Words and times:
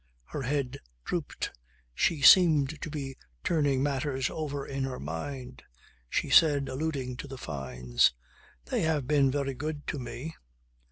Her 0.23 0.41
head 0.41 0.79
drooped, 1.05 1.51
she 1.93 2.23
seemed 2.23 2.81
to 2.81 2.89
be 2.89 3.17
turning 3.43 3.83
matters 3.83 4.31
over 4.31 4.65
in 4.65 4.83
her 4.83 4.99
mind. 4.99 5.61
She 6.09 6.31
said, 6.31 6.67
alluding 6.67 7.17
to 7.17 7.27
the 7.27 7.37
Fynes: 7.37 8.11
"They 8.65 8.81
have 8.81 9.05
been 9.05 9.29
very 9.29 9.53
good 9.53 9.85
to 9.85 9.99
me." 9.99 10.33